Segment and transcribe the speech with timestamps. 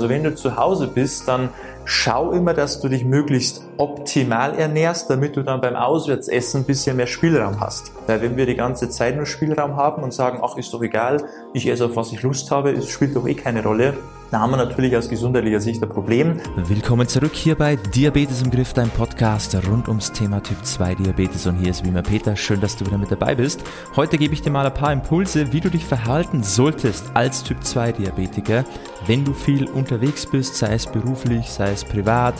[0.00, 1.48] Also wenn du zu Hause bist, dann
[1.84, 6.96] schau immer, dass du dich möglichst optimal ernährst, damit du dann beim Auswärtsessen ein bisschen
[6.96, 7.90] mehr Spielraum hast.
[8.06, 11.24] Weil wenn wir die ganze Zeit nur Spielraum haben und sagen, ach, ist doch egal,
[11.52, 13.94] ich esse auf was ich Lust habe, es spielt doch eh keine Rolle,
[14.30, 16.36] da haben wir natürlich aus gesundheitlicher Sicht ein Problem.
[16.56, 21.46] Willkommen zurück hier bei Diabetes im Griff, dein Podcast rund ums Thema Typ 2 Diabetes.
[21.46, 22.36] Und hier ist wie immer Peter.
[22.36, 23.64] Schön, dass du wieder mit dabei bist.
[23.96, 27.64] Heute gebe ich dir mal ein paar Impulse, wie du dich verhalten solltest als Typ
[27.64, 28.64] 2 Diabetiker,
[29.06, 32.34] wenn du viel unterwegs bist, sei es beruflich, sei es privat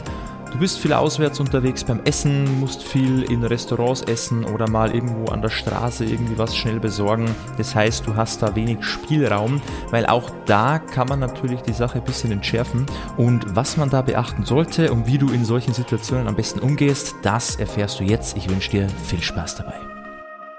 [0.53, 5.31] Du bist viel auswärts unterwegs beim Essen, musst viel in Restaurants essen oder mal irgendwo
[5.31, 7.29] an der Straße irgendwie was schnell besorgen.
[7.59, 11.99] Das heißt, du hast da wenig Spielraum, weil auch da kann man natürlich die Sache
[11.99, 12.87] ein bisschen entschärfen.
[13.17, 17.15] Und was man da beachten sollte und wie du in solchen Situationen am besten umgehst,
[17.23, 18.37] das erfährst du jetzt.
[18.37, 19.98] Ich wünsche dir viel Spaß dabei.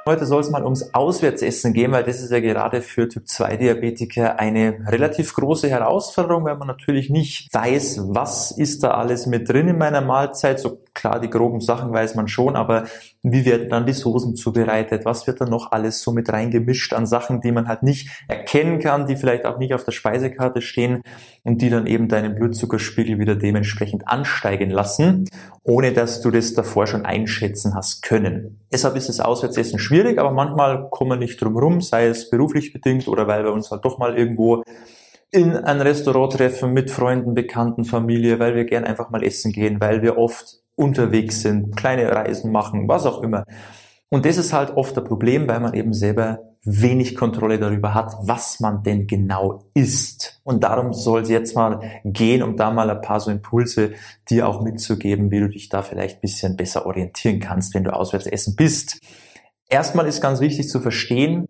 [0.10, 4.80] Heute soll es mal ums Auswärtsessen gehen, weil das ist ja gerade für Typ-2-Diabetiker eine
[4.88, 9.78] relativ große Herausforderung, weil man natürlich nicht weiß, was ist da alles mit drin in
[9.78, 10.60] meiner Mahlzeit.
[10.60, 12.86] So klar, die groben Sachen weiß man schon, aber
[13.22, 15.06] wie werden dann die Soßen zubereitet?
[15.06, 18.80] Was wird dann noch alles so mit reingemischt an Sachen, die man halt nicht erkennen
[18.80, 21.04] kann, die vielleicht auch nicht auf der Speisekarte stehen
[21.44, 25.26] und die dann eben deinen Blutzuckerspiegel wieder dementsprechend ansteigen lassen,
[25.64, 28.60] ohne dass du das davor schon einschätzen hast können.
[28.72, 32.72] Deshalb ist das Auswärtsessen schwierig, aber manchmal kommen wir nicht drum rum, sei es beruflich
[32.72, 34.64] bedingt oder weil wir uns halt doch mal irgendwo
[35.32, 39.80] in ein Restaurant treffen mit Freunden, Bekannten, Familie, weil wir gern einfach mal essen gehen,
[39.80, 43.44] weil wir oft unterwegs sind, kleine Reisen machen, was auch immer.
[44.10, 48.14] Und das ist halt oft ein Problem, weil man eben selber wenig Kontrolle darüber hat,
[48.22, 50.42] was man denn genau isst.
[50.44, 53.94] Und darum soll es jetzt mal gehen, um da mal ein paar so Impulse
[54.30, 57.94] dir auch mitzugeben, wie du dich da vielleicht ein bisschen besser orientieren kannst, wenn du
[57.94, 59.00] auswärts essen bist.
[59.70, 61.46] Erstmal ist ganz wichtig zu verstehen,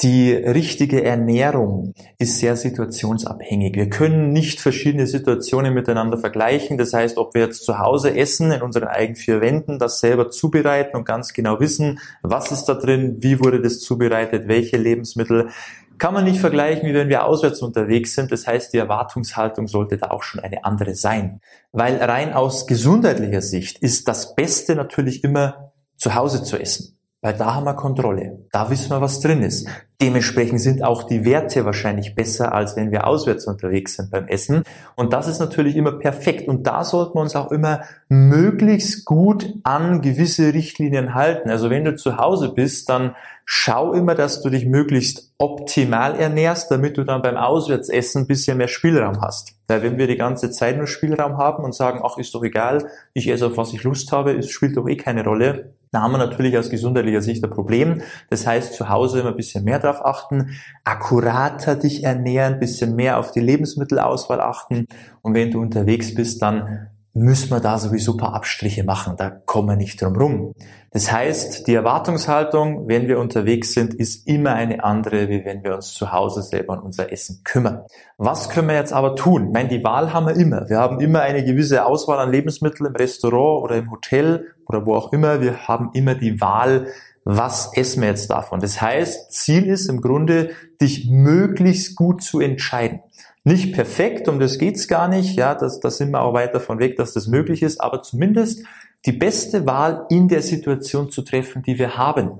[0.00, 3.76] die richtige Ernährung ist sehr situationsabhängig.
[3.76, 6.76] Wir können nicht verschiedene Situationen miteinander vergleichen.
[6.76, 10.30] Das heißt, ob wir jetzt zu Hause essen, in unseren eigenen vier Wänden, das selber
[10.30, 15.50] zubereiten und ganz genau wissen, was ist da drin, wie wurde das zubereitet, welche Lebensmittel,
[15.98, 18.32] kann man nicht vergleichen, wie wenn wir auswärts unterwegs sind.
[18.32, 21.40] Das heißt, die Erwartungshaltung sollte da auch schon eine andere sein.
[21.70, 26.98] Weil rein aus gesundheitlicher Sicht ist das Beste natürlich immer zu Hause zu essen.
[27.22, 28.46] Weil da haben wir Kontrolle.
[28.50, 29.68] Da wissen wir, was drin ist.
[30.02, 34.64] Dementsprechend sind auch die Werte wahrscheinlich besser, als wenn wir auswärts unterwegs sind beim Essen.
[34.96, 36.48] Und das ist natürlich immer perfekt.
[36.48, 41.50] Und da sollten wir uns auch immer möglichst gut an gewisse Richtlinien halten.
[41.50, 43.14] Also wenn du zu Hause bist, dann
[43.44, 48.58] schau immer, dass du dich möglichst optimal ernährst, damit du dann beim Auswärtsessen ein bisschen
[48.58, 49.54] mehr Spielraum hast.
[49.68, 52.88] Weil wenn wir die ganze Zeit nur Spielraum haben und sagen, ach, ist doch egal,
[53.14, 56.12] ich esse auf was ich Lust habe, es spielt doch eh keine Rolle, da haben
[56.12, 58.00] wir natürlich aus gesundheitlicher Sicht ein Problem.
[58.30, 60.50] Das heißt, zu Hause immer ein bisschen mehr drauf achten,
[60.84, 64.86] akkurater dich ernähren, bisschen mehr auf die Lebensmittelauswahl achten.
[65.20, 69.16] Und wenn du unterwegs bist, dann müssen wir da sowieso paar Abstriche machen.
[69.16, 70.52] Da kommen wir nicht drum rum.
[70.92, 75.74] Das heißt, die Erwartungshaltung, wenn wir unterwegs sind, ist immer eine andere, wie wenn wir
[75.74, 77.82] uns zu Hause selber um unser Essen kümmern.
[78.18, 79.48] Was können wir jetzt aber tun?
[79.48, 80.68] Ich meine, die Wahl haben wir immer.
[80.68, 84.94] Wir haben immer eine gewisse Auswahl an Lebensmitteln im Restaurant oder im Hotel oder wo
[84.94, 85.40] auch immer.
[85.40, 86.88] Wir haben immer die Wahl,
[87.24, 88.60] was essen wir jetzt davon.
[88.60, 93.00] Das heißt, Ziel ist im Grunde, dich möglichst gut zu entscheiden.
[93.44, 95.36] Nicht perfekt, um das geht's gar nicht.
[95.36, 98.64] Ja, das, das sind wir auch weit davon weg, dass das möglich ist, aber zumindest
[99.04, 102.38] die beste Wahl in der Situation zu treffen, die wir haben.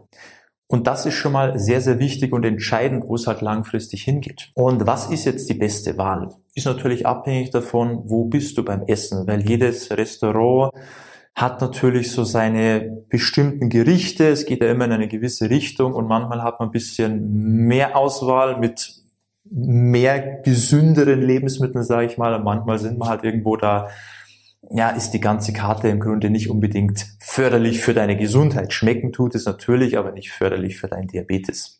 [0.69, 4.51] Und das ist schon mal sehr, sehr wichtig und entscheidend, wo es halt langfristig hingeht.
[4.55, 6.33] Und was ist jetzt die beste Wahl?
[6.55, 10.73] Ist natürlich abhängig davon, wo bist du beim Essen, weil jedes Restaurant
[11.35, 14.29] hat natürlich so seine bestimmten Gerichte.
[14.29, 17.97] Es geht ja immer in eine gewisse Richtung und manchmal hat man ein bisschen mehr
[17.97, 19.02] Auswahl mit
[19.55, 22.35] mehr gesünderen Lebensmitteln, sage ich mal.
[22.35, 23.89] Und manchmal sind wir halt irgendwo da,
[24.71, 28.73] ja, ist die ganze Karte im Grunde nicht unbedingt förderlich für deine Gesundheit.
[28.73, 31.79] Schmecken tut es natürlich, aber nicht förderlich für deinen Diabetes.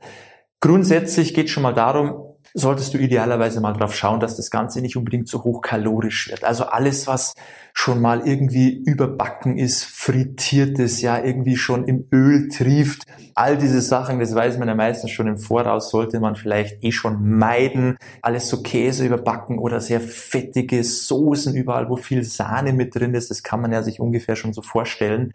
[0.61, 4.97] Grundsätzlich geht schon mal darum, solltest du idealerweise mal drauf schauen, dass das Ganze nicht
[4.97, 6.45] unbedingt so hochkalorisch wird.
[6.45, 7.35] Also alles, was
[7.73, 13.05] schon mal irgendwie überbacken ist, frittiert ist, ja, irgendwie schon im Öl trieft.
[13.35, 16.93] All diese Sachen, das weiß man ja meistens schon im Voraus, sollte man vielleicht eh
[16.93, 17.97] schon meiden.
[18.21, 23.31] Alles so Käse überbacken oder sehr fettige Soßen überall, wo viel Sahne mit drin ist,
[23.31, 25.33] das kann man ja sich ungefähr schon so vorstellen.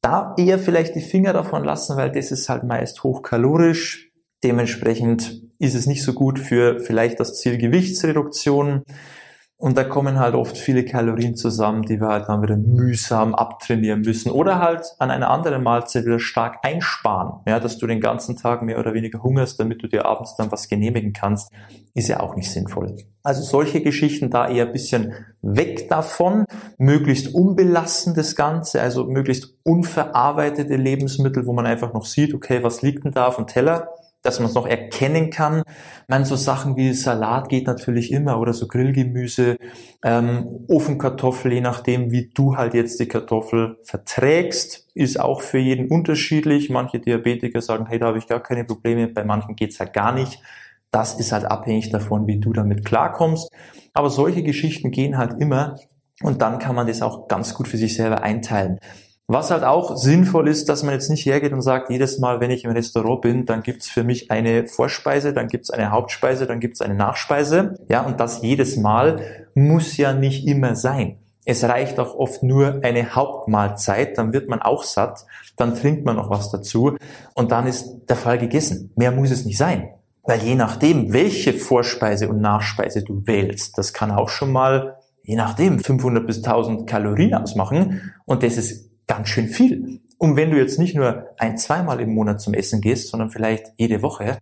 [0.00, 4.10] Da eher vielleicht die Finger davon lassen, weil das ist halt meist hochkalorisch.
[4.42, 8.82] Dementsprechend ist es nicht so gut für vielleicht das Ziel Gewichtsreduktion.
[9.58, 14.00] Und da kommen halt oft viele Kalorien zusammen, die wir halt dann wieder mühsam abtrainieren
[14.00, 17.40] müssen oder halt an einer anderen Mahlzeit wieder stark einsparen.
[17.46, 20.50] Ja, dass du den ganzen Tag mehr oder weniger hungerst, damit du dir abends dann
[20.50, 21.52] was genehmigen kannst,
[21.92, 22.96] ist ja auch nicht sinnvoll.
[23.22, 25.12] Also solche Geschichten da eher ein bisschen
[25.42, 26.46] weg davon,
[26.78, 32.80] möglichst unbelassen das Ganze, also möglichst unverarbeitete Lebensmittel, wo man einfach noch sieht, okay, was
[32.80, 33.90] liegt denn da auf dem Teller?
[34.22, 35.62] Dass man es noch erkennen kann.
[36.08, 39.56] Meine, so Sachen wie Salat geht natürlich immer oder so Grillgemüse,
[40.04, 45.88] ähm, Ofenkartoffel, je nachdem, wie du halt jetzt die Kartoffel verträgst, ist auch für jeden
[45.88, 46.70] unterschiedlich.
[46.70, 50.12] Manche Diabetiker sagen, hey, da habe ich gar keine Probleme, bei manchen geht's halt gar
[50.12, 50.42] nicht.
[50.90, 53.48] Das ist halt abhängig davon, wie du damit klarkommst.
[53.94, 55.76] Aber solche Geschichten gehen halt immer
[56.22, 58.78] und dann kann man das auch ganz gut für sich selber einteilen.
[59.32, 62.50] Was halt auch sinnvoll ist, dass man jetzt nicht hergeht und sagt, jedes Mal, wenn
[62.50, 66.58] ich im Restaurant bin, dann gibt's für mich eine Vorspeise, dann gibt's eine Hauptspeise, dann
[66.58, 67.78] gibt's eine Nachspeise.
[67.88, 69.20] Ja, und das jedes Mal
[69.54, 71.18] muss ja nicht immer sein.
[71.44, 75.24] Es reicht auch oft nur eine Hauptmahlzeit, dann wird man auch satt,
[75.56, 76.96] dann trinkt man noch was dazu
[77.34, 78.90] und dann ist der Fall gegessen.
[78.96, 79.90] Mehr muss es nicht sein.
[80.24, 85.36] Weil je nachdem, welche Vorspeise und Nachspeise du wählst, das kann auch schon mal, je
[85.36, 90.00] nachdem, 500 bis 1000 Kalorien ausmachen und das ist ganz schön viel.
[90.18, 93.72] Und wenn du jetzt nicht nur ein, zweimal im Monat zum Essen gehst, sondern vielleicht
[93.76, 94.38] jede Woche,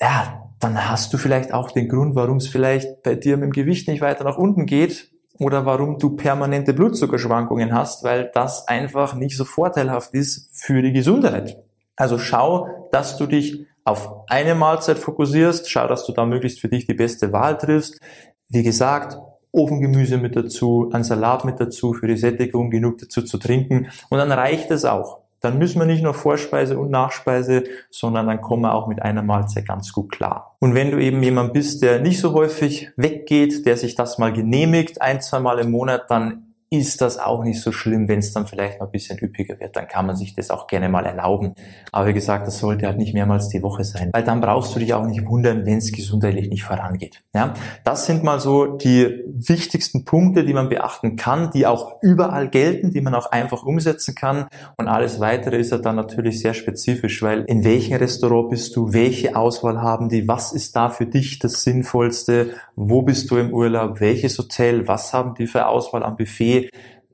[0.00, 3.52] ja, dann hast du vielleicht auch den Grund, warum es vielleicht bei dir mit dem
[3.52, 9.14] Gewicht nicht weiter nach unten geht oder warum du permanente Blutzuckerschwankungen hast, weil das einfach
[9.14, 11.62] nicht so vorteilhaft ist für die Gesundheit.
[11.94, 16.68] Also schau, dass du dich auf eine Mahlzeit fokussierst, schau, dass du da möglichst für
[16.68, 18.00] dich die beste Wahl triffst.
[18.48, 19.18] Wie gesagt,
[19.54, 24.18] Ofengemüse mit dazu, ein Salat mit dazu für die Sättigung, genug dazu zu trinken und
[24.18, 25.20] dann reicht es auch.
[25.44, 29.22] Dann müssen wir nicht nur Vorspeise und Nachspeise, sondern dann kommen wir auch mit einer
[29.22, 30.56] Mahlzeit ganz gut klar.
[30.58, 34.32] Und wenn du eben jemand bist, der nicht so häufig weggeht, der sich das mal
[34.32, 36.43] genehmigt, ein, zwei Mal im Monat, dann
[36.78, 39.76] ist das auch nicht so schlimm, wenn es dann vielleicht mal ein bisschen üppiger wird.
[39.76, 41.54] Dann kann man sich das auch gerne mal erlauben.
[41.92, 44.78] Aber wie gesagt, das sollte halt nicht mehrmals die Woche sein, weil dann brauchst du
[44.78, 47.22] dich auch nicht wundern, wenn es gesundheitlich nicht vorangeht.
[47.34, 47.54] Ja,
[47.84, 52.90] das sind mal so die wichtigsten Punkte, die man beachten kann, die auch überall gelten,
[52.90, 54.46] die man auch einfach umsetzen kann.
[54.76, 58.92] Und alles weitere ist ja dann natürlich sehr spezifisch, weil in welchem Restaurant bist du,
[58.92, 63.52] welche Auswahl haben die, was ist da für dich das Sinnvollste, wo bist du im
[63.52, 66.63] Urlaub, welches Hotel, was haben die für Auswahl am Buffet,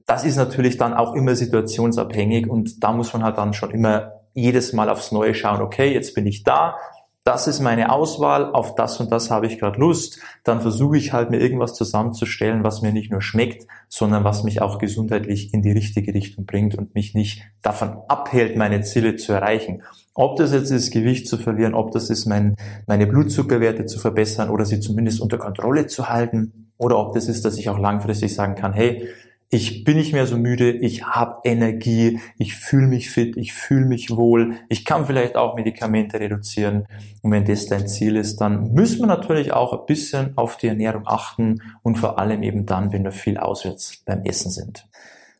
[0.07, 4.13] das ist natürlich dann auch immer situationsabhängig und da muss man halt dann schon immer
[4.35, 6.77] jedes Mal aufs Neue schauen, okay, jetzt bin ich da,
[7.23, 11.13] das ist meine Auswahl, auf das und das habe ich gerade Lust, dann versuche ich
[11.13, 15.61] halt mir irgendwas zusammenzustellen, was mir nicht nur schmeckt, sondern was mich auch gesundheitlich in
[15.61, 19.83] die richtige Richtung bringt und mich nicht davon abhält, meine Ziele zu erreichen.
[20.15, 22.57] Ob das jetzt ist, Gewicht zu verlieren, ob das ist, mein,
[22.87, 27.45] meine Blutzuckerwerte zu verbessern oder sie zumindest unter Kontrolle zu halten, oder ob das ist,
[27.45, 29.07] dass ich auch langfristig sagen kann, hey,
[29.53, 33.85] ich bin nicht mehr so müde, ich habe Energie, ich fühle mich fit, ich fühle
[33.85, 36.87] mich wohl, ich kann vielleicht auch Medikamente reduzieren.
[37.23, 40.69] Und wenn das dein Ziel ist, dann müssen wir natürlich auch ein bisschen auf die
[40.69, 44.87] Ernährung achten und vor allem eben dann, wenn wir viel auswärts beim Essen sind.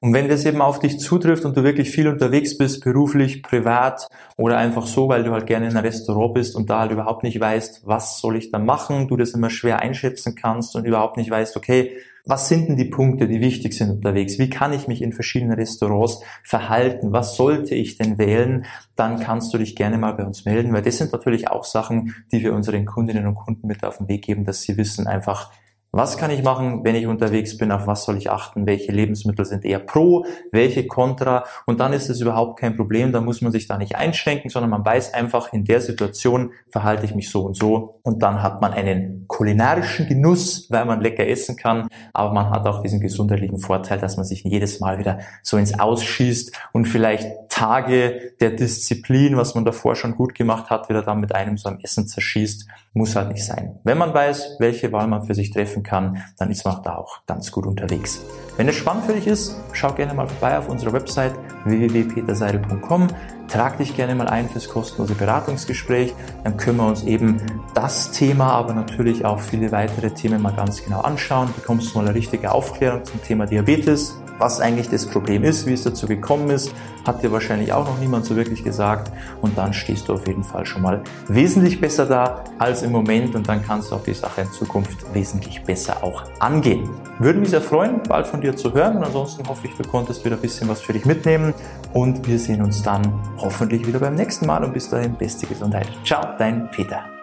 [0.01, 4.09] Und wenn das eben auf dich zutrifft und du wirklich viel unterwegs bist, beruflich, privat
[4.37, 7.23] oder einfach so, weil du halt gerne in einem Restaurant bist und da halt überhaupt
[7.23, 11.19] nicht weißt, was soll ich da machen, du das immer schwer einschätzen kannst und überhaupt
[11.19, 11.93] nicht weißt, okay,
[12.27, 14.39] was sind denn die Punkte, die wichtig sind unterwegs?
[14.39, 17.13] Wie kann ich mich in verschiedenen Restaurants verhalten?
[17.13, 18.67] Was sollte ich denn wählen?
[18.97, 22.15] Dann kannst du dich gerne mal bei uns melden, weil das sind natürlich auch Sachen,
[22.33, 25.53] die wir unseren Kundinnen und Kunden mit auf den Weg geben, dass sie wissen einfach,
[25.93, 27.73] was kann ich machen, wenn ich unterwegs bin?
[27.73, 28.65] Auf was soll ich achten?
[28.65, 30.25] Welche Lebensmittel sind eher pro?
[30.53, 31.45] Welche contra?
[31.67, 33.11] Und dann ist es überhaupt kein Problem.
[33.11, 37.07] Da muss man sich da nicht einschränken, sondern man weiß einfach, in der Situation verhalte
[37.07, 37.99] ich mich so und so.
[38.03, 41.89] Und dann hat man einen kulinarischen Genuss, weil man lecker essen kann.
[42.13, 45.79] Aber man hat auch diesen gesundheitlichen Vorteil, dass man sich jedes Mal wieder so ins
[45.79, 51.21] Ausschießt und vielleicht Tage der Disziplin, was man davor schon gut gemacht hat, wieder dann
[51.21, 53.79] mit einem so am Essen zerschießt, muss halt nicht sein.
[53.85, 56.97] Wenn man weiß, welche Wahl man für sich treffen kann, dann ist man auch da
[56.97, 58.21] auch ganz gut unterwegs.
[58.57, 63.09] Wenn es spannend für dich ist, schau gerne mal vorbei auf unserer Website www.peterseidel.com.
[63.49, 66.15] Trag dich gerne mal ein fürs kostenlose Beratungsgespräch.
[66.45, 67.43] Dann können wir uns eben
[67.75, 71.53] das Thema, aber natürlich auch viele weitere Themen mal ganz genau anschauen.
[71.55, 75.75] Bekommst du mal eine richtige Aufklärung zum Thema Diabetes, was eigentlich das Problem ist, wie
[75.75, 76.73] es dazu gekommen ist,
[77.07, 79.13] hat dir wahrscheinlich auch noch niemand so wirklich gesagt.
[79.41, 83.35] Und dann stehst du auf jeden Fall schon mal wesentlich besser da als im Moment
[83.35, 86.89] und dann kannst du auch die Sache in Zukunft wesentlich besser auch angehen.
[87.19, 90.25] Würde mich sehr freuen, bald von dir zu hören und ansonsten hoffe ich, du konntest
[90.25, 91.53] wieder ein bisschen was für dich mitnehmen
[91.93, 95.89] und wir sehen uns dann hoffentlich wieder beim nächsten Mal und bis dahin beste Gesundheit.
[96.05, 97.20] Ciao, dein Peter.